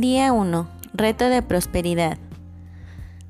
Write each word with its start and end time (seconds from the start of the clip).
Día 0.00 0.30
1. 0.30 0.68
Reto 0.92 1.24
de 1.30 1.40
prosperidad. 1.40 2.18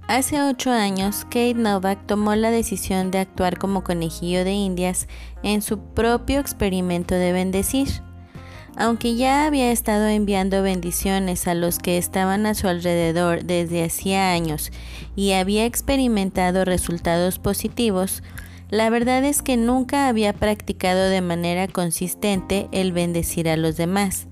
Hace 0.09 0.43
ocho 0.43 0.73
años, 0.73 1.23
Kate 1.27 1.55
Novak 1.55 2.05
tomó 2.07 2.35
la 2.35 2.51
decisión 2.51 3.13
de 3.13 3.21
actuar 3.21 3.57
como 3.57 3.85
conejillo 3.85 4.43
de 4.43 4.55
indias 4.55 5.07
en 5.45 5.63
su 5.63 5.79
propio 5.79 6.41
experimento 6.41 7.15
de 7.15 7.31
bendecir. 7.31 7.87
Aunque 8.77 9.15
ya 9.15 9.47
había 9.47 9.71
estado 9.71 10.09
enviando 10.09 10.61
bendiciones 10.63 11.47
a 11.47 11.55
los 11.55 11.79
que 11.79 11.99
estaban 11.99 12.47
a 12.47 12.55
su 12.55 12.67
alrededor 12.67 13.45
desde 13.45 13.85
hacía 13.85 14.33
años 14.33 14.73
y 15.15 15.35
había 15.35 15.67
experimentado 15.67 16.65
resultados 16.65 17.39
positivos, 17.39 18.25
la 18.71 18.91
verdad 18.91 19.23
es 19.23 19.41
que 19.41 19.57
nunca 19.57 20.09
había 20.09 20.33
practicado 20.33 21.11
de 21.11 21.21
manera 21.21 21.69
consistente 21.69 22.69
el 22.73 22.91
bendecir 22.91 23.49
a 23.49 23.57
los 23.57 23.77
demás. 23.77 24.27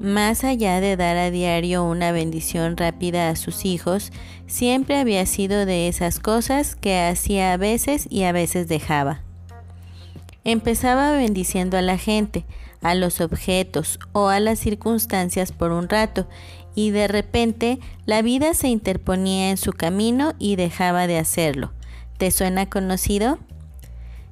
Más 0.00 0.44
allá 0.44 0.80
de 0.80 0.96
dar 0.96 1.18
a 1.18 1.30
diario 1.30 1.84
una 1.84 2.10
bendición 2.10 2.78
rápida 2.78 3.28
a 3.28 3.36
sus 3.36 3.66
hijos, 3.66 4.12
siempre 4.46 4.96
había 4.96 5.26
sido 5.26 5.66
de 5.66 5.88
esas 5.88 6.20
cosas 6.20 6.74
que 6.74 6.98
hacía 6.98 7.52
a 7.52 7.58
veces 7.58 8.06
y 8.08 8.22
a 8.22 8.32
veces 8.32 8.66
dejaba. 8.66 9.20
Empezaba 10.42 11.12
bendiciendo 11.12 11.76
a 11.76 11.82
la 11.82 11.98
gente, 11.98 12.46
a 12.80 12.94
los 12.94 13.20
objetos 13.20 13.98
o 14.12 14.28
a 14.28 14.40
las 14.40 14.58
circunstancias 14.58 15.52
por 15.52 15.70
un 15.70 15.86
rato, 15.90 16.26
y 16.74 16.92
de 16.92 17.06
repente 17.06 17.78
la 18.06 18.22
vida 18.22 18.54
se 18.54 18.68
interponía 18.68 19.50
en 19.50 19.58
su 19.58 19.74
camino 19.74 20.32
y 20.38 20.56
dejaba 20.56 21.08
de 21.08 21.18
hacerlo. 21.18 21.72
¿Te 22.16 22.30
suena 22.30 22.70
conocido? 22.70 23.38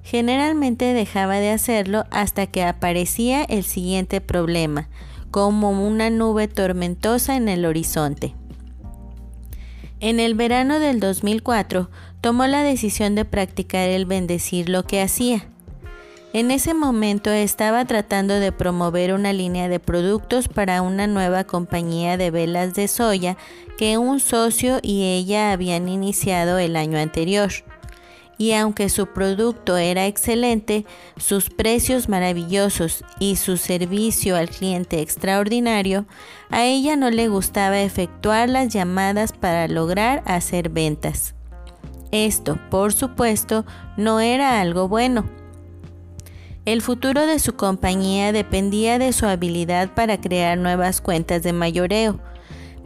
Generalmente 0.02 0.94
dejaba 0.94 1.34
de 1.34 1.50
hacerlo 1.50 2.06
hasta 2.10 2.46
que 2.46 2.64
aparecía 2.64 3.44
el 3.44 3.64
siguiente 3.64 4.22
problema, 4.22 4.88
como 5.30 5.70
una 5.86 6.10
nube 6.10 6.48
tormentosa 6.48 7.36
en 7.36 7.48
el 7.48 7.64
horizonte. 7.64 8.34
En 10.00 10.20
el 10.20 10.34
verano 10.34 10.78
del 10.78 11.00
2004 11.00 11.90
tomó 12.20 12.46
la 12.46 12.62
decisión 12.62 13.14
de 13.14 13.24
practicar 13.24 13.88
el 13.88 14.06
bendecir 14.06 14.68
lo 14.68 14.84
que 14.84 15.02
hacía. 15.02 15.46
En 16.32 16.50
ese 16.50 16.74
momento 16.74 17.30
estaba 17.30 17.84
tratando 17.86 18.34
de 18.34 18.52
promover 18.52 19.14
una 19.14 19.32
línea 19.32 19.68
de 19.68 19.80
productos 19.80 20.46
para 20.46 20.82
una 20.82 21.06
nueva 21.06 21.44
compañía 21.44 22.16
de 22.16 22.30
velas 22.30 22.74
de 22.74 22.86
soya 22.86 23.36
que 23.78 23.96
un 23.96 24.20
socio 24.20 24.78
y 24.82 25.04
ella 25.04 25.52
habían 25.52 25.88
iniciado 25.88 26.58
el 26.58 26.76
año 26.76 26.98
anterior 26.98 27.50
y 28.39 28.53
aunque 28.53 28.89
su 28.89 29.08
producto 29.08 29.77
era 29.77 30.06
excelente, 30.06 30.86
sus 31.17 31.50
precios 31.50 32.08
maravillosos 32.08 33.05
y 33.19 33.36
su 33.36 33.56
servicio 33.56 34.36
al 34.36 34.48
cliente 34.48 35.00
extraordinario, 35.00 36.06
a 36.48 36.64
ella 36.64 36.95
no 36.95 37.11
le 37.11 37.28
gustaba 37.28 37.80
efectuar 37.80 38.48
las 38.48 38.72
llamadas 38.72 39.33
para 39.33 39.67
lograr 39.67 40.22
hacer 40.25 40.69
ventas. 40.70 41.34
Esto, 42.12 42.58
por 42.70 42.92
supuesto, 42.92 43.67
no 43.97 44.20
era 44.20 44.61
algo 44.61 44.89
bueno. 44.89 45.25
El 46.64 46.80
futuro 46.80 47.27
de 47.27 47.39
su 47.39 47.55
compañía 47.55 48.30
dependía 48.30 48.98
de 48.98 49.12
su 49.12 49.27
habilidad 49.27 49.95
para 49.95 50.20
crear 50.20 50.58
nuevas 50.58 51.00
cuentas 51.00 51.42
de 51.42 51.52
mayoreo, 51.52 52.20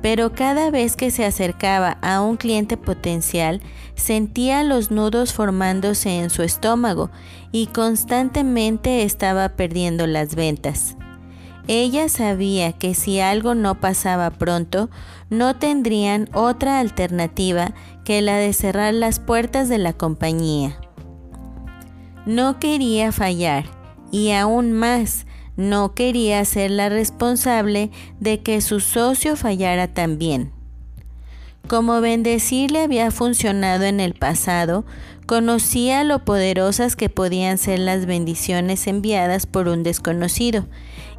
pero 0.03 0.33
cada 0.33 0.70
vez 0.70 0.97
que 0.97 1.11
se 1.11 1.25
acercaba 1.25 1.97
a 2.03 2.20
un 2.20 2.36
cliente 2.36 2.77
potencial, 2.77 3.62
sentía 3.95 4.64
los 4.64 4.91
nudos 4.91 5.33
formándose 5.33 6.19
en 6.19 6.28
su 6.28 6.42
estómago 6.42 7.11
y 7.53 7.69
constantemente 7.69 9.05
estaba 9.05 9.50
perdiendo 9.50 10.06
las 10.09 10.34
ventas. 10.34 10.97
Ella 11.69 12.09
sabía 12.09 12.72
que 12.72 12.94
si 12.94 13.20
algo 13.20 13.55
no 13.55 13.78
pasaba 13.78 14.31
pronto, 14.31 14.91
no 15.31 15.56
tendrían 15.56 16.28
otra 16.32 16.81
alternativa 16.81 17.72
que 18.05 18.21
la 18.21 18.37
de 18.37 18.53
cerrar 18.53 18.93
las 18.94 19.21
puertas 19.21 19.69
de 19.69 19.78
la 19.78 19.93
compañía. 19.93 20.76
No 22.26 22.59
quería 22.59 23.12
fallar 23.12 23.65
y 24.10 24.32
aún 24.32 24.72
más, 24.72 25.26
no 25.56 25.94
quería 25.94 26.44
ser 26.44 26.70
la 26.70 26.88
responsable 26.88 27.90
de 28.20 28.40
que 28.40 28.60
su 28.60 28.80
socio 28.80 29.36
fallara 29.36 29.88
también. 29.88 30.52
Como 31.68 32.00
bendecirle 32.00 32.80
había 32.80 33.10
funcionado 33.10 33.84
en 33.84 34.00
el 34.00 34.14
pasado, 34.14 34.84
conocía 35.26 36.04
lo 36.04 36.24
poderosas 36.24 36.96
que 36.96 37.08
podían 37.08 37.56
ser 37.56 37.78
las 37.78 38.06
bendiciones 38.06 38.86
enviadas 38.86 39.46
por 39.46 39.68
un 39.68 39.82
desconocido 39.82 40.66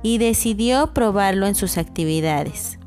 y 0.03 0.17
decidió 0.17 0.93
probarlo 0.93 1.47
en 1.47 1.55
sus 1.55 1.77
actividades. 1.77 2.77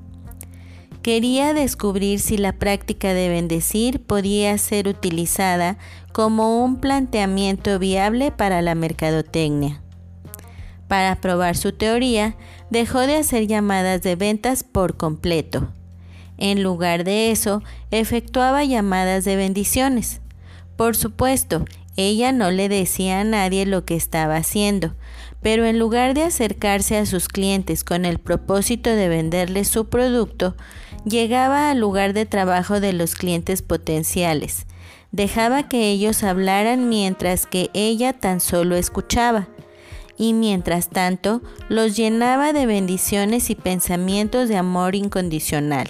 Quería 1.02 1.54
descubrir 1.54 2.18
si 2.20 2.36
la 2.36 2.52
práctica 2.52 3.14
de 3.14 3.28
bendecir 3.28 4.00
podía 4.00 4.58
ser 4.58 4.88
utilizada 4.88 5.78
como 6.12 6.64
un 6.64 6.80
planteamiento 6.80 7.78
viable 7.78 8.32
para 8.32 8.60
la 8.60 8.74
mercadotecnia. 8.74 9.85
Para 10.88 11.16
probar 11.16 11.56
su 11.56 11.72
teoría, 11.72 12.36
dejó 12.70 13.00
de 13.00 13.16
hacer 13.16 13.46
llamadas 13.46 14.02
de 14.02 14.14
ventas 14.14 14.62
por 14.62 14.96
completo. 14.96 15.68
En 16.38 16.62
lugar 16.62 17.04
de 17.04 17.30
eso, 17.30 17.62
efectuaba 17.90 18.64
llamadas 18.64 19.24
de 19.24 19.36
bendiciones. 19.36 20.20
Por 20.76 20.94
supuesto, 20.94 21.64
ella 21.96 22.30
no 22.30 22.50
le 22.50 22.68
decía 22.68 23.20
a 23.20 23.24
nadie 23.24 23.64
lo 23.66 23.84
que 23.84 23.96
estaba 23.96 24.36
haciendo, 24.36 24.94
pero 25.40 25.64
en 25.64 25.78
lugar 25.78 26.14
de 26.14 26.24
acercarse 26.24 26.98
a 26.98 27.06
sus 27.06 27.28
clientes 27.28 27.84
con 27.84 28.04
el 28.04 28.18
propósito 28.18 28.90
de 28.90 29.08
venderles 29.08 29.68
su 29.68 29.88
producto, 29.88 30.56
llegaba 31.04 31.70
al 31.70 31.80
lugar 31.80 32.12
de 32.12 32.26
trabajo 32.26 32.80
de 32.80 32.92
los 32.92 33.14
clientes 33.14 33.62
potenciales. 33.62 34.66
Dejaba 35.10 35.68
que 35.68 35.90
ellos 35.90 36.22
hablaran 36.22 36.90
mientras 36.90 37.46
que 37.46 37.70
ella 37.72 38.12
tan 38.12 38.40
solo 38.40 38.76
escuchaba 38.76 39.48
y 40.18 40.32
mientras 40.32 40.88
tanto 40.88 41.42
los 41.68 41.96
llenaba 41.96 42.52
de 42.52 42.66
bendiciones 42.66 43.50
y 43.50 43.54
pensamientos 43.54 44.48
de 44.48 44.56
amor 44.56 44.94
incondicional. 44.94 45.88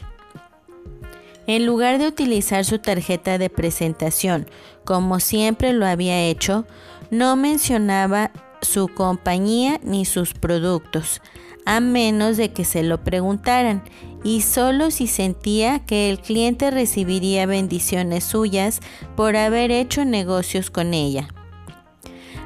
En 1.46 1.64
lugar 1.64 1.98
de 1.98 2.08
utilizar 2.08 2.64
su 2.64 2.80
tarjeta 2.80 3.38
de 3.38 3.50
presentación, 3.50 4.46
como 4.84 5.20
siempre 5.20 5.72
lo 5.72 5.86
había 5.86 6.24
hecho, 6.24 6.66
no 7.10 7.36
mencionaba 7.36 8.32
su 8.62 8.88
compañía 8.88 9.78
ni 9.84 10.04
sus 10.04 10.34
productos, 10.34 11.20
a 11.64 11.78
menos 11.80 12.36
de 12.36 12.52
que 12.52 12.64
se 12.64 12.82
lo 12.82 13.04
preguntaran, 13.04 13.84
y 14.24 14.40
solo 14.40 14.90
si 14.90 15.06
sentía 15.06 15.84
que 15.84 16.10
el 16.10 16.18
cliente 16.18 16.72
recibiría 16.72 17.46
bendiciones 17.46 18.24
suyas 18.24 18.80
por 19.14 19.36
haber 19.36 19.70
hecho 19.70 20.04
negocios 20.04 20.70
con 20.70 20.94
ella. 20.94 21.28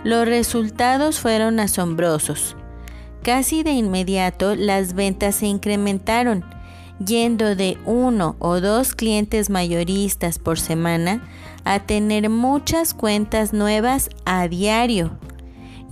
Los 0.02 0.26
resultados 0.26 1.20
fueron 1.20 1.60
asombrosos. 1.60 2.56
Casi 3.22 3.62
de 3.62 3.72
inmediato 3.72 4.54
las 4.54 4.94
ventas 4.94 5.34
se 5.34 5.46
incrementaron, 5.46 6.42
yendo 7.04 7.54
de 7.54 7.76
uno 7.84 8.34
o 8.38 8.60
dos 8.60 8.94
clientes 8.94 9.50
mayoristas 9.50 10.38
por 10.38 10.58
semana 10.58 11.28
a 11.64 11.80
tener 11.80 12.30
muchas 12.30 12.94
cuentas 12.94 13.52
nuevas 13.52 14.08
a 14.24 14.48
diario. 14.48 15.18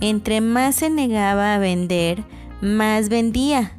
Entre 0.01 0.41
más 0.41 0.77
se 0.77 0.89
negaba 0.89 1.53
a 1.53 1.59
vender, 1.59 2.23
más 2.61 3.09
vendía. 3.09 3.73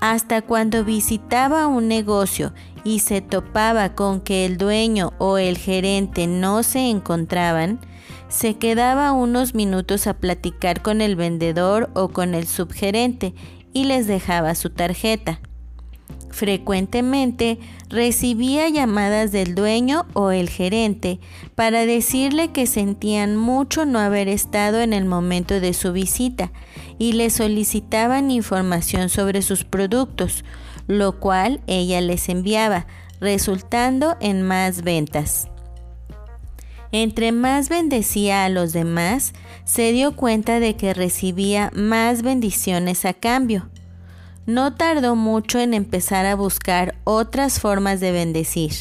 Hasta 0.00 0.42
cuando 0.42 0.84
visitaba 0.84 1.68
un 1.68 1.86
negocio 1.86 2.52
y 2.82 2.98
se 2.98 3.20
topaba 3.20 3.94
con 3.94 4.20
que 4.20 4.46
el 4.46 4.58
dueño 4.58 5.12
o 5.18 5.38
el 5.38 5.58
gerente 5.58 6.26
no 6.26 6.64
se 6.64 6.90
encontraban, 6.90 7.78
se 8.34 8.56
quedaba 8.56 9.12
unos 9.12 9.54
minutos 9.54 10.08
a 10.08 10.14
platicar 10.14 10.82
con 10.82 11.00
el 11.00 11.14
vendedor 11.14 11.90
o 11.94 12.08
con 12.08 12.34
el 12.34 12.48
subgerente 12.48 13.32
y 13.72 13.84
les 13.84 14.08
dejaba 14.08 14.56
su 14.56 14.70
tarjeta. 14.70 15.40
Frecuentemente 16.30 17.60
recibía 17.88 18.68
llamadas 18.68 19.30
del 19.30 19.54
dueño 19.54 20.06
o 20.14 20.32
el 20.32 20.48
gerente 20.48 21.20
para 21.54 21.86
decirle 21.86 22.50
que 22.50 22.66
sentían 22.66 23.36
mucho 23.36 23.86
no 23.86 24.00
haber 24.00 24.26
estado 24.26 24.80
en 24.80 24.94
el 24.94 25.04
momento 25.04 25.60
de 25.60 25.72
su 25.72 25.92
visita 25.92 26.50
y 26.98 27.12
le 27.12 27.30
solicitaban 27.30 28.32
información 28.32 29.10
sobre 29.10 29.42
sus 29.42 29.62
productos, 29.62 30.44
lo 30.88 31.20
cual 31.20 31.60
ella 31.68 32.00
les 32.00 32.28
enviaba, 32.28 32.88
resultando 33.20 34.16
en 34.20 34.42
más 34.42 34.82
ventas. 34.82 35.48
Entre 36.96 37.32
más 37.32 37.70
bendecía 37.70 38.44
a 38.44 38.48
los 38.48 38.72
demás, 38.72 39.32
se 39.64 39.90
dio 39.90 40.14
cuenta 40.14 40.60
de 40.60 40.76
que 40.76 40.94
recibía 40.94 41.72
más 41.74 42.22
bendiciones 42.22 43.04
a 43.04 43.14
cambio. 43.14 43.68
No 44.46 44.74
tardó 44.74 45.16
mucho 45.16 45.58
en 45.58 45.74
empezar 45.74 46.24
a 46.24 46.36
buscar 46.36 46.94
otras 47.02 47.58
formas 47.58 47.98
de 47.98 48.12
bendecir, 48.12 48.74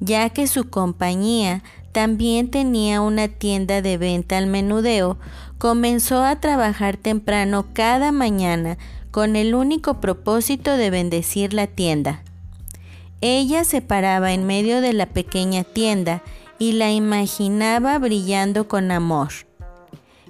ya 0.00 0.30
que 0.30 0.46
su 0.46 0.70
compañía 0.70 1.62
también 1.92 2.50
tenía 2.50 3.02
una 3.02 3.28
tienda 3.28 3.82
de 3.82 3.98
venta 3.98 4.38
al 4.38 4.46
menudeo, 4.46 5.18
comenzó 5.58 6.24
a 6.24 6.40
trabajar 6.40 6.96
temprano 6.96 7.66
cada 7.74 8.10
mañana 8.10 8.78
con 9.10 9.36
el 9.36 9.54
único 9.54 10.00
propósito 10.00 10.78
de 10.78 10.88
bendecir 10.88 11.52
la 11.52 11.66
tienda. 11.66 12.22
Ella 13.20 13.64
se 13.64 13.82
paraba 13.82 14.32
en 14.32 14.46
medio 14.46 14.80
de 14.80 14.94
la 14.94 15.04
pequeña 15.04 15.62
tienda 15.62 16.22
y 16.58 16.72
la 16.72 16.92
imaginaba 16.92 17.98
brillando 17.98 18.68
con 18.68 18.90
amor. 18.90 19.28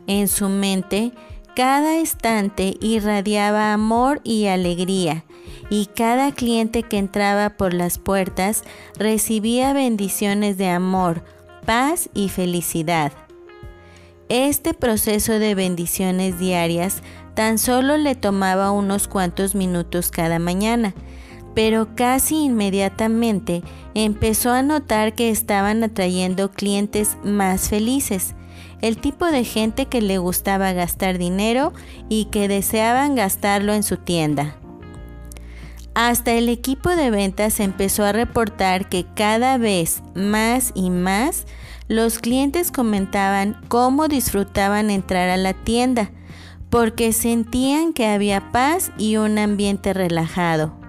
En 0.07 0.29
su 0.29 0.49
mente, 0.49 1.13
cada 1.55 1.99
estante 1.99 2.77
irradiaba 2.81 3.73
amor 3.73 4.21
y 4.25 4.47
alegría, 4.47 5.25
y 5.71 5.87
cada 5.87 6.33
cliente 6.33 6.83
que 6.83 6.99
entraba 6.99 7.51
por 7.51 7.73
las 7.73 7.99
puertas 7.99 8.65
recibía 8.99 9.73
bendiciones 9.73 10.59
de 10.59 10.69
amor, 10.69 11.25
paz 11.65 12.11
y 12.13 12.29
felicidad. 12.29 13.13
Este 14.29 14.75
proceso 14.75 15.39
de 15.39 15.55
bendiciones 15.55 16.39
diarias 16.39 17.03
tan 17.35 17.59
solo 17.59 17.97
le 17.97 18.15
tomaba 18.15 18.71
unos 18.71 19.07
cuantos 19.09 19.55
minutos 19.55 20.11
cada 20.11 20.39
mañana, 20.39 20.95
pero 21.55 21.95
casi 21.95 22.45
inmediatamente 22.45 23.63
empezó 23.95 24.51
a 24.51 24.63
notar 24.63 25.15
que 25.15 25.31
estaban 25.31 25.83
atrayendo 25.85 26.51
clientes 26.51 27.17
más 27.25 27.69
felices, 27.69 28.35
el 28.81 28.99
tipo 28.99 29.27
de 29.27 29.45
gente 29.45 29.87
que 29.87 30.03
le 30.03 30.19
gustaba 30.19 30.73
gastar 30.73 31.17
dinero 31.17 31.73
y 32.09 32.27
que 32.27 32.49
deseaban 32.49 33.15
gastarlo 33.15 33.73
en 33.73 33.83
su 33.83 33.97
tienda. 33.97 34.57
Hasta 35.95 36.33
el 36.33 36.49
equipo 36.49 36.91
de 36.91 37.11
ventas 37.11 37.61
empezó 37.61 38.05
a 38.05 38.13
reportar 38.13 38.89
que 38.89 39.07
cada 39.15 39.59
vez 39.59 40.03
más 40.15 40.73
y 40.75 40.91
más 40.91 41.47
los 41.87 42.19
clientes 42.19 42.73
comentaban 42.73 43.61
cómo 43.69 44.09
disfrutaban 44.09 44.91
entrar 44.91 45.29
a 45.29 45.37
la 45.37 45.53
tienda, 45.53 46.11
porque 46.69 47.13
sentían 47.13 47.93
que 47.93 48.07
había 48.07 48.51
paz 48.51 48.91
y 48.99 49.17
un 49.19 49.39
ambiente 49.39 49.93
relajado. 49.93 50.84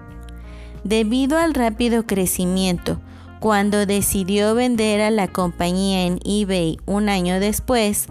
Debido 0.86 1.36
al 1.36 1.52
rápido 1.52 2.06
crecimiento, 2.06 3.00
cuando 3.40 3.86
decidió 3.86 4.54
vender 4.54 5.00
a 5.00 5.10
la 5.10 5.26
compañía 5.26 6.06
en 6.06 6.20
eBay 6.24 6.78
un 6.86 7.08
año 7.08 7.40
después, 7.40 8.06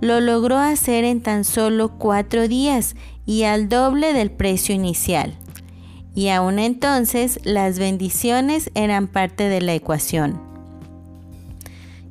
lo 0.00 0.18
logró 0.18 0.58
hacer 0.58 1.04
en 1.04 1.20
tan 1.20 1.44
solo 1.44 1.90
cuatro 1.98 2.48
días 2.48 2.96
y 3.26 3.44
al 3.44 3.68
doble 3.68 4.12
del 4.12 4.32
precio 4.32 4.74
inicial. 4.74 5.34
Y 6.16 6.30
aún 6.30 6.58
entonces 6.58 7.38
las 7.44 7.78
bendiciones 7.78 8.72
eran 8.74 9.06
parte 9.06 9.48
de 9.48 9.60
la 9.60 9.74
ecuación. 9.74 10.40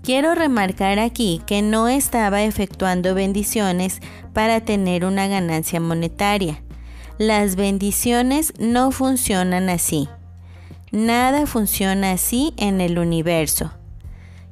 Quiero 0.01 0.33
remarcar 0.33 0.97
aquí 0.97 1.41
que 1.45 1.61
no 1.61 1.89
estaba 1.89 2.43
efectuando 2.43 3.15
bendiciones 3.15 3.99
para 4.31 4.61
tener 4.61 5.03
una 5.03 5.27
ganancia 5.27 5.81
monetaria. 5.81 6.61
Las 7.17 7.55
bendiciones 7.55 8.51
no 8.59 8.91
funcionan 8.91 9.69
así. 9.69 10.09
Nada 10.91 11.45
funciona 11.45 12.11
así 12.11 12.53
en 12.57 12.81
el 12.81 12.99
universo. 12.99 13.71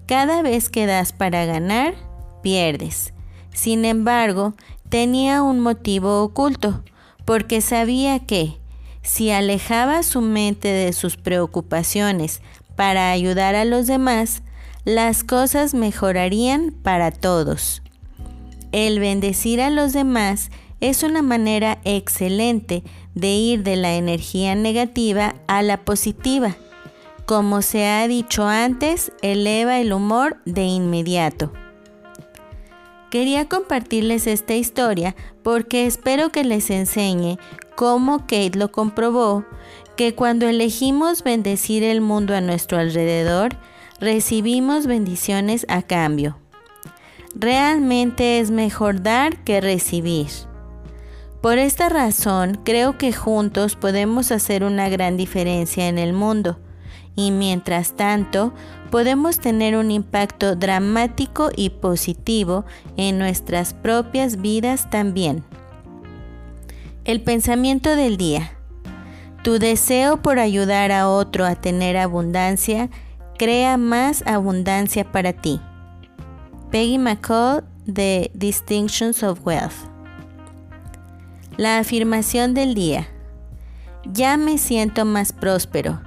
Cada 0.06 0.42
vez 0.42 0.70
que 0.70 0.86
das 0.86 1.12
para 1.12 1.44
ganar, 1.46 1.94
pierdes. 2.42 3.14
Sin 3.54 3.84
embargo, 3.84 4.54
tenía 4.88 5.44
un 5.44 5.60
motivo 5.60 6.24
oculto, 6.24 6.84
porque 7.26 7.60
sabía 7.60 8.20
que, 8.20 8.58
si 9.02 9.30
alejaba 9.32 10.02
su 10.02 10.22
mente 10.22 10.70
de 10.70 10.94
sus 10.94 11.18
preocupaciones 11.18 12.42
para 12.78 13.12
ayudar 13.12 13.56
a 13.56 13.66
los 13.66 13.88
demás, 13.88 14.42
las 14.86 15.26
cosas 15.26 15.74
mejorarían 15.74 16.72
para 16.72 17.12
todos. 17.12 17.82
El 18.72 19.00
bendecir 19.00 19.62
a 19.62 19.70
los 19.70 19.92
demás 19.92 20.50
es 20.82 21.04
una 21.04 21.22
manera 21.22 21.80
excelente 21.84 22.84
de 23.16 23.30
ir 23.30 23.64
de 23.64 23.76
la 23.76 23.96
energía 23.96 24.56
negativa 24.56 25.36
a 25.48 25.62
la 25.62 25.86
positiva. 25.86 26.56
Como 27.26 27.62
se 27.62 27.88
ha 27.88 28.08
dicho 28.08 28.46
antes, 28.46 29.12
eleva 29.22 29.80
el 29.80 29.94
humor 29.94 30.38
de 30.46 30.64
inmediato. 30.64 31.54
Quería 33.10 33.48
compartirles 33.48 34.28
esta 34.28 34.56
historia 34.56 35.16
porque 35.44 35.86
espero 35.86 36.32
que 36.32 36.44
les 36.44 36.70
enseñe 36.70 37.38
cómo 37.76 38.20
Kate 38.22 38.58
lo 38.58 38.72
comprobó, 38.72 39.46
que 39.96 40.16
cuando 40.16 40.48
elegimos 40.48 41.24
bendecir 41.24 41.84
el 41.84 42.02
mundo 42.02 42.36
a 42.36 42.42
nuestro 42.42 42.80
alrededor, 42.80 43.56
recibimos 44.00 44.88
bendiciones 44.88 45.66
a 45.70 45.82
cambio. 45.84 46.38
Realmente 47.36 48.40
es 48.40 48.52
mejor 48.52 49.02
dar 49.02 49.44
que 49.44 49.62
recibir. 49.62 50.28
Por 51.44 51.58
esta 51.58 51.90
razón, 51.90 52.62
creo 52.64 52.98
que 52.98 53.12
juntos 53.12 53.76
podemos 53.76 54.32
hacer 54.32 54.64
una 54.64 54.88
gran 54.88 55.18
diferencia 55.18 55.90
en 55.90 56.00
el 56.00 56.14
mundo 56.14 56.58
y 57.18 57.32
mientras 57.32 57.98
tanto 57.98 58.54
podemos 58.90 59.40
tener 59.40 59.76
un 59.76 59.92
impacto 59.92 60.56
dramático 60.56 61.50
y 61.54 61.72
positivo 61.72 62.64
en 62.96 63.20
nuestras 63.20 63.74
propias 63.74 64.42
vidas 64.42 64.90
también. 64.90 65.44
El 67.04 67.20
pensamiento 67.20 67.98
del 67.98 68.16
día. 68.16 68.54
Tu 69.44 69.60
deseo 69.60 70.22
por 70.22 70.40
ayudar 70.40 70.94
a 70.94 71.10
otro 71.10 71.46
a 71.46 71.56
tener 71.56 71.98
abundancia 71.98 72.90
crea 73.38 73.76
más 73.76 74.24
abundancia 74.26 75.12
para 75.12 75.34
ti. 75.34 75.60
Peggy 76.72 76.98
McCall 76.98 77.66
de 77.86 78.32
Distinctions 78.34 79.24
of 79.24 79.46
Wealth. 79.46 79.93
La 81.58 81.78
afirmación 81.78 82.56
del 82.56 82.74
día. 82.74 83.08
Ya 84.12 84.38
me 84.38 84.58
siento 84.58 85.06
más 85.06 85.34
próspero. 85.34 86.02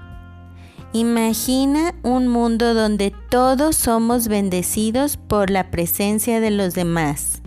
Imagina 0.93 1.95
un 2.03 2.27
mundo 2.27 2.75
donde 2.75 3.13
todos 3.31 3.77
somos 3.77 4.27
bendecidos 4.27 5.17
por 5.17 5.51
la 5.51 5.71
presencia 5.71 6.41
de 6.41 6.51
los 6.51 6.75
demás. 6.75 7.43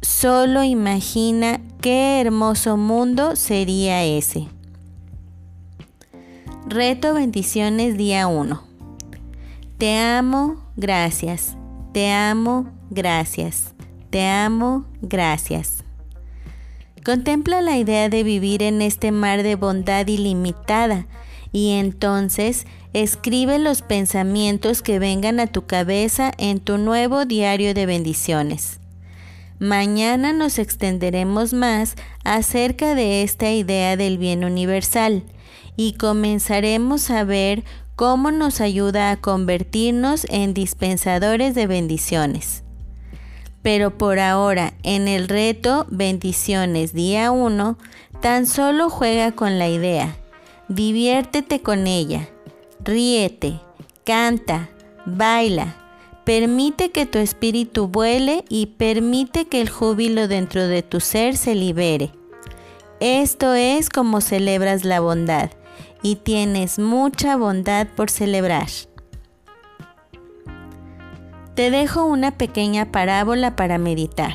Solo 0.00 0.64
imagina 0.64 1.60
qué 1.80 2.20
hermoso 2.20 2.76
mundo 2.76 3.36
sería 3.36 4.02
ese. 4.02 4.48
Reto 6.66 7.14
bendiciones 7.14 7.96
día 7.96 8.26
1. 8.26 8.60
Te 9.78 9.98
amo, 9.98 10.56
gracias. 10.76 11.56
Te 11.92 12.10
amo, 12.10 12.66
gracias. 12.90 13.72
Te 14.10 14.26
amo, 14.26 14.84
gracias. 15.00 15.83
Contempla 17.04 17.60
la 17.60 17.76
idea 17.76 18.08
de 18.08 18.22
vivir 18.22 18.62
en 18.62 18.80
este 18.80 19.12
mar 19.12 19.42
de 19.42 19.56
bondad 19.56 20.06
ilimitada 20.06 21.06
y 21.52 21.72
entonces 21.72 22.66
escribe 22.94 23.58
los 23.58 23.82
pensamientos 23.82 24.80
que 24.80 24.98
vengan 24.98 25.38
a 25.38 25.46
tu 25.46 25.66
cabeza 25.66 26.32
en 26.38 26.60
tu 26.60 26.78
nuevo 26.78 27.26
diario 27.26 27.74
de 27.74 27.84
bendiciones. 27.84 28.80
Mañana 29.58 30.32
nos 30.32 30.58
extenderemos 30.58 31.52
más 31.52 31.94
acerca 32.24 32.94
de 32.94 33.22
esta 33.22 33.50
idea 33.50 33.98
del 33.98 34.16
bien 34.16 34.42
universal 34.42 35.24
y 35.76 35.92
comenzaremos 35.92 37.10
a 37.10 37.22
ver 37.24 37.64
cómo 37.96 38.30
nos 38.30 38.62
ayuda 38.62 39.10
a 39.10 39.20
convertirnos 39.20 40.26
en 40.30 40.54
dispensadores 40.54 41.54
de 41.54 41.66
bendiciones. 41.66 42.63
Pero 43.64 43.96
por 43.96 44.18
ahora, 44.18 44.74
en 44.82 45.08
el 45.08 45.26
reto 45.26 45.86
Bendiciones 45.88 46.92
día 46.92 47.30
1, 47.30 47.78
tan 48.20 48.44
solo 48.44 48.90
juega 48.90 49.32
con 49.32 49.58
la 49.58 49.68
idea. 49.68 50.18
Diviértete 50.68 51.62
con 51.62 51.86
ella. 51.86 52.28
Ríete, 52.84 53.58
canta, 54.04 54.68
baila. 55.06 55.76
Permite 56.24 56.90
que 56.90 57.06
tu 57.06 57.18
espíritu 57.18 57.88
vuele 57.88 58.44
y 58.50 58.66
permite 58.66 59.46
que 59.46 59.62
el 59.62 59.70
júbilo 59.70 60.28
dentro 60.28 60.68
de 60.68 60.82
tu 60.82 61.00
ser 61.00 61.34
se 61.34 61.54
libere. 61.54 62.10
Esto 63.00 63.54
es 63.54 63.88
como 63.88 64.20
celebras 64.20 64.84
la 64.84 65.00
bondad 65.00 65.50
y 66.02 66.16
tienes 66.16 66.78
mucha 66.78 67.36
bondad 67.36 67.86
por 67.96 68.10
celebrar. 68.10 68.68
Te 71.54 71.70
dejo 71.70 72.04
una 72.04 72.32
pequeña 72.32 72.90
parábola 72.90 73.54
para 73.54 73.78
meditar. 73.78 74.34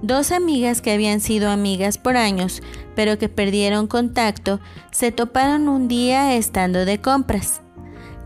Dos 0.00 0.32
amigas 0.32 0.80
que 0.80 0.92
habían 0.92 1.20
sido 1.20 1.50
amigas 1.50 1.98
por 1.98 2.16
años, 2.16 2.62
pero 2.94 3.18
que 3.18 3.28
perdieron 3.28 3.86
contacto, 3.86 4.60
se 4.92 5.12
toparon 5.12 5.68
un 5.68 5.86
día 5.86 6.34
estando 6.36 6.86
de 6.86 7.02
compras. 7.02 7.60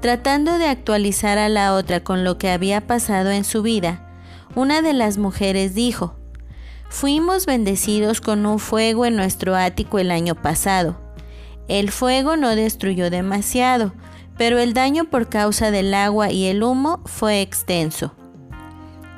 Tratando 0.01 0.59
de 0.59 0.67
actualizar 0.67 1.37
a 1.39 1.49
la 1.49 1.75
otra 1.75 2.05
con 2.05 2.23
lo 2.23 2.39
que 2.39 2.49
había 2.49 2.87
pasado 2.87 3.31
en 3.31 3.43
su 3.43 3.63
vida, 3.63 4.09
una 4.55 4.81
de 4.81 4.93
las 4.93 5.19
mujeres 5.19 5.75
dijo, 5.75 6.15
Fuimos 6.89 7.45
bendecidos 7.45 8.21
con 8.21 8.47
un 8.47 8.61
fuego 8.61 9.05
en 9.05 9.17
nuestro 9.17 9.57
ático 9.57 9.99
el 9.99 10.13
año 10.13 10.37
pasado. 10.37 10.97
El 11.67 11.91
fuego 11.91 12.37
no 12.37 12.55
destruyó 12.55 13.11
demasiado, 13.11 13.93
pero 14.39 14.61
el 14.61 14.73
daño 14.73 15.05
por 15.05 15.29
causa 15.29 15.71
del 15.73 15.93
agua 15.93 16.31
y 16.31 16.47
el 16.47 16.63
humo 16.63 17.01
fue 17.05 17.43
extenso. 17.43 18.15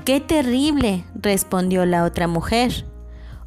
¡Qué 0.07 0.19
terrible! 0.19 1.05
respondió 1.15 1.85
la 1.85 2.05
otra 2.05 2.27
mujer. 2.27 2.87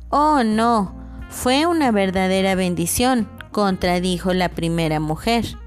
Oh, 0.09 0.43
no, 0.43 1.01
Fue 1.29 1.65
una 1.65 1.89
verdadera 1.89 2.53
bendición, 2.53 3.27
contradijo 3.51 4.33
la 4.33 4.49
primera 4.49 4.99
mujer. 4.99 5.57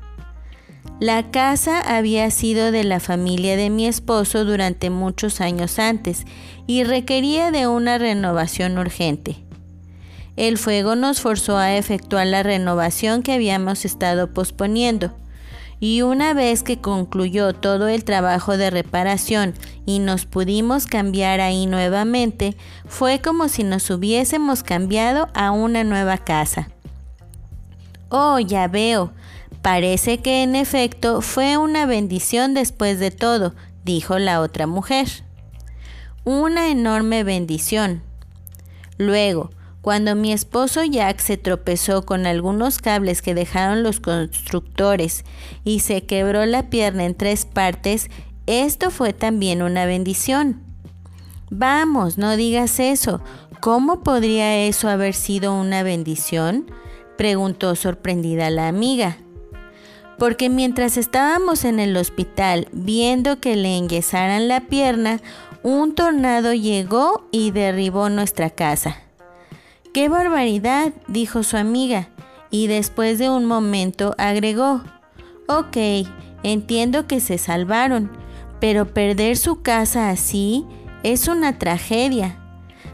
La 1.00 1.32
casa 1.32 1.80
había 1.80 2.30
sido 2.30 2.70
de 2.70 2.84
la 2.84 3.00
familia 3.00 3.56
de 3.56 3.68
mi 3.68 3.88
esposo 3.88 4.44
durante 4.44 4.90
muchos 4.90 5.40
años 5.40 5.80
antes 5.80 6.24
y 6.68 6.84
requería 6.84 7.50
de 7.50 7.66
una 7.66 7.98
renovación 7.98 8.78
urgente. 8.78 9.44
El 10.36 10.56
fuego 10.56 10.94
nos 10.94 11.20
forzó 11.20 11.56
a 11.58 11.76
efectuar 11.76 12.28
la 12.28 12.44
renovación 12.44 13.24
que 13.24 13.32
habíamos 13.32 13.84
estado 13.84 14.32
posponiendo 14.32 15.12
y 15.78 16.02
una 16.02 16.32
vez 16.32 16.62
que 16.62 16.80
concluyó 16.80 17.52
todo 17.52 17.88
el 17.88 18.04
trabajo 18.04 18.56
de 18.56 18.70
reparación 18.70 19.54
y 19.84 19.98
nos 19.98 20.24
pudimos 20.24 20.86
cambiar 20.86 21.40
ahí 21.40 21.66
nuevamente, 21.66 22.56
fue 22.86 23.20
como 23.20 23.48
si 23.48 23.62
nos 23.62 23.90
hubiésemos 23.90 24.62
cambiado 24.62 25.28
a 25.34 25.50
una 25.50 25.84
nueva 25.84 26.18
casa. 26.18 26.68
Oh, 28.08 28.38
ya 28.38 28.68
veo. 28.68 29.12
Parece 29.62 30.18
que 30.18 30.42
en 30.42 30.54
efecto 30.56 31.20
fue 31.20 31.56
una 31.56 31.86
bendición 31.86 32.54
después 32.54 32.98
de 32.98 33.10
todo, 33.10 33.54
dijo 33.84 34.18
la 34.18 34.40
otra 34.40 34.66
mujer. 34.66 35.08
Una 36.24 36.68
enorme 36.68 37.24
bendición. 37.24 38.02
Luego, 38.96 39.50
cuando 39.86 40.16
mi 40.16 40.32
esposo 40.32 40.82
Jack 40.82 41.20
se 41.20 41.36
tropezó 41.36 42.04
con 42.04 42.26
algunos 42.26 42.78
cables 42.78 43.22
que 43.22 43.36
dejaron 43.36 43.84
los 43.84 44.00
constructores 44.00 45.24
y 45.62 45.78
se 45.78 46.04
quebró 46.04 46.44
la 46.44 46.70
pierna 46.70 47.04
en 47.04 47.14
tres 47.14 47.44
partes, 47.44 48.10
esto 48.48 48.90
fue 48.90 49.12
también 49.12 49.62
una 49.62 49.86
bendición. 49.86 50.60
Vamos, 51.50 52.18
no 52.18 52.36
digas 52.36 52.80
eso. 52.80 53.20
¿Cómo 53.60 54.02
podría 54.02 54.66
eso 54.66 54.88
haber 54.88 55.14
sido 55.14 55.54
una 55.54 55.84
bendición? 55.84 56.68
preguntó 57.16 57.76
sorprendida 57.76 58.50
la 58.50 58.66
amiga. 58.66 59.18
Porque 60.18 60.48
mientras 60.48 60.96
estábamos 60.96 61.64
en 61.64 61.78
el 61.78 61.96
hospital 61.96 62.66
viendo 62.72 63.38
que 63.38 63.54
le 63.54 63.76
enyesaran 63.76 64.48
la 64.48 64.62
pierna, 64.62 65.20
un 65.62 65.94
tornado 65.94 66.54
llegó 66.54 67.28
y 67.30 67.52
derribó 67.52 68.08
nuestra 68.08 68.50
casa. 68.50 69.05
¡Qué 69.96 70.10
barbaridad! 70.10 70.92
dijo 71.08 71.42
su 71.42 71.56
amiga, 71.56 72.10
y 72.50 72.66
después 72.66 73.18
de 73.18 73.30
un 73.30 73.46
momento 73.46 74.14
agregó, 74.18 74.82
Ok, 75.48 75.78
entiendo 76.42 77.06
que 77.06 77.18
se 77.18 77.38
salvaron, 77.38 78.10
pero 78.60 78.92
perder 78.92 79.38
su 79.38 79.62
casa 79.62 80.10
así 80.10 80.66
es 81.02 81.28
una 81.28 81.58
tragedia. 81.58 82.38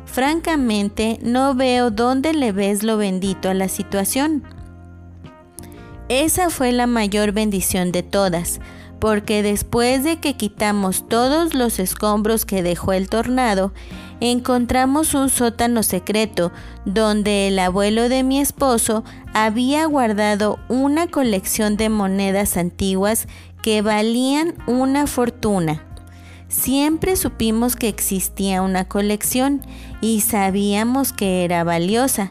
Francamente, 0.04 1.18
no 1.22 1.56
veo 1.56 1.90
dónde 1.90 2.34
le 2.34 2.52
ves 2.52 2.84
lo 2.84 2.98
bendito 2.98 3.50
a 3.50 3.54
la 3.54 3.66
situación. 3.66 4.44
Esa 6.08 6.50
fue 6.50 6.70
la 6.70 6.86
mayor 6.86 7.32
bendición 7.32 7.90
de 7.90 8.04
todas, 8.04 8.60
porque 9.02 9.42
después 9.42 10.04
de 10.04 10.20
que 10.20 10.36
quitamos 10.36 11.08
todos 11.08 11.54
los 11.54 11.80
escombros 11.80 12.46
que 12.46 12.62
dejó 12.62 12.92
el 12.92 13.08
tornado, 13.08 13.72
encontramos 14.20 15.14
un 15.14 15.28
sótano 15.28 15.82
secreto 15.82 16.52
donde 16.84 17.48
el 17.48 17.58
abuelo 17.58 18.08
de 18.08 18.22
mi 18.22 18.38
esposo 18.38 19.02
había 19.34 19.86
guardado 19.86 20.60
una 20.68 21.08
colección 21.08 21.76
de 21.76 21.88
monedas 21.88 22.56
antiguas 22.56 23.26
que 23.60 23.82
valían 23.82 24.54
una 24.68 25.08
fortuna. 25.08 25.82
Siempre 26.46 27.16
supimos 27.16 27.74
que 27.74 27.88
existía 27.88 28.62
una 28.62 28.86
colección 28.86 29.62
y 30.00 30.20
sabíamos 30.20 31.12
que 31.12 31.44
era 31.44 31.64
valiosa, 31.64 32.30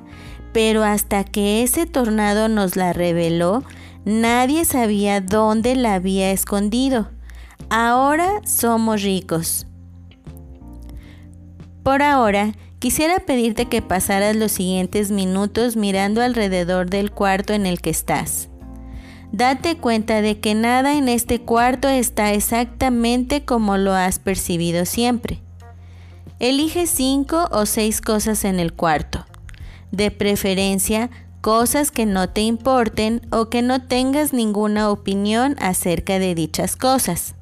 pero 0.53 0.85
hasta 0.85 1.25
que 1.25 1.63
ese 1.63 1.85
tornado 1.85 2.47
nos 2.47 2.77
la 2.77 2.93
reveló, 2.93 3.61
Nadie 4.05 4.65
sabía 4.65 5.21
dónde 5.21 5.75
la 5.75 5.93
había 5.93 6.31
escondido. 6.31 7.11
Ahora 7.69 8.41
somos 8.45 9.03
ricos. 9.03 9.67
Por 11.83 12.01
ahora, 12.01 12.53
quisiera 12.79 13.19
pedirte 13.19 13.65
que 13.65 13.81
pasaras 13.81 14.35
los 14.35 14.51
siguientes 14.51 15.11
minutos 15.11 15.75
mirando 15.75 16.21
alrededor 16.21 16.89
del 16.89 17.11
cuarto 17.11 17.53
en 17.53 17.65
el 17.65 17.79
que 17.79 17.91
estás. 17.91 18.49
Date 19.31 19.77
cuenta 19.77 20.21
de 20.21 20.39
que 20.39 20.55
nada 20.55 20.97
en 20.97 21.07
este 21.07 21.39
cuarto 21.39 21.87
está 21.87 22.33
exactamente 22.33 23.45
como 23.45 23.77
lo 23.77 23.93
has 23.93 24.19
percibido 24.19 24.85
siempre. 24.85 25.41
Elige 26.39 26.87
cinco 26.87 27.47
o 27.51 27.65
seis 27.65 28.01
cosas 28.01 28.43
en 28.45 28.59
el 28.59 28.73
cuarto. 28.73 29.25
De 29.91 30.11
preferencia, 30.11 31.09
cosas 31.41 31.89
que 31.91 32.05
no 32.05 32.29
te 32.29 32.41
importen 32.41 33.21
o 33.31 33.49
que 33.49 33.61
no 33.63 33.81
tengas 33.81 34.31
ninguna 34.31 34.89
opinión 34.89 35.55
acerca 35.59 36.19
de 36.19 36.35
dichas 36.35 36.75
cosas. 36.75 37.33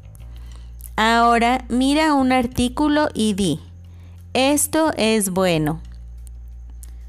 Ahora 0.96 1.66
mira 1.70 2.14
un 2.14 2.32
artículo 2.32 3.10
y 3.14 3.34
di, 3.34 3.60
esto 4.34 4.92
es 4.98 5.30
bueno. 5.30 5.82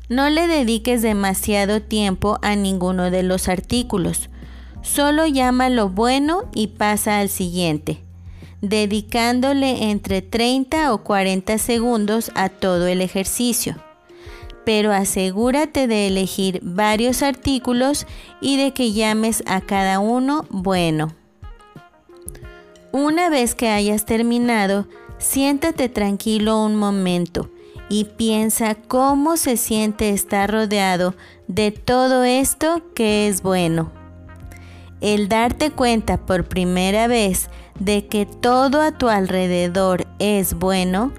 No 0.08 0.28
le 0.28 0.48
dediques 0.48 1.02
demasiado 1.02 1.80
tiempo 1.80 2.38
a 2.42 2.56
ninguno 2.56 3.10
de 3.10 3.22
los 3.22 3.48
artículos, 3.48 4.28
solo 4.82 5.26
llama 5.26 5.68
lo 5.68 5.88
bueno 5.88 6.48
y 6.52 6.68
pasa 6.68 7.20
al 7.20 7.28
siguiente, 7.28 8.00
dedicándole 8.60 9.90
entre 9.90 10.22
30 10.22 10.92
o 10.92 11.04
40 11.04 11.58
segundos 11.58 12.32
a 12.34 12.48
todo 12.48 12.88
el 12.88 13.00
ejercicio 13.00 13.76
pero 14.64 14.92
asegúrate 14.92 15.86
de 15.86 16.06
elegir 16.06 16.60
varios 16.62 17.22
artículos 17.22 18.06
y 18.40 18.56
de 18.56 18.72
que 18.72 18.92
llames 18.92 19.42
a 19.46 19.60
cada 19.60 19.98
uno 19.98 20.46
bueno. 20.50 21.14
Una 22.92 23.30
vez 23.30 23.54
que 23.54 23.68
hayas 23.68 24.04
terminado, 24.04 24.86
siéntate 25.18 25.88
tranquilo 25.88 26.64
un 26.64 26.74
momento 26.74 27.50
y 27.88 28.04
piensa 28.04 28.74
cómo 28.74 29.36
se 29.36 29.56
siente 29.56 30.10
estar 30.10 30.50
rodeado 30.50 31.14
de 31.48 31.72
todo 31.72 32.24
esto 32.24 32.82
que 32.94 33.28
es 33.28 33.42
bueno. 33.42 33.90
El 35.00 35.28
darte 35.28 35.70
cuenta 35.70 36.18
por 36.18 36.44
primera 36.44 37.06
vez 37.06 37.48
de 37.78 38.06
que 38.06 38.26
todo 38.26 38.82
a 38.82 38.92
tu 38.92 39.08
alrededor 39.08 40.06
es 40.18 40.54
bueno, 40.54 41.12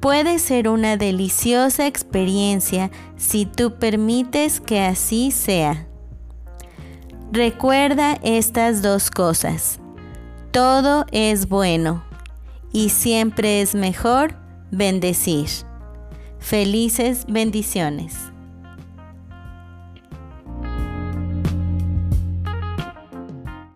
puede 0.00 0.38
ser 0.38 0.68
una 0.68 0.96
deliciosa 0.96 1.86
experiencia 1.86 2.90
si 3.16 3.46
tú 3.46 3.74
permites 3.78 4.60
que 4.60 4.80
así 4.80 5.30
sea. 5.30 5.86
Recuerda 7.32 8.18
estas 8.22 8.82
dos 8.82 9.10
cosas. 9.10 9.80
Todo 10.52 11.04
es 11.12 11.48
bueno 11.48 12.04
y 12.72 12.90
siempre 12.90 13.60
es 13.60 13.74
mejor 13.74 14.36
bendecir. 14.70 15.48
Felices 16.38 17.24
bendiciones. 17.28 18.14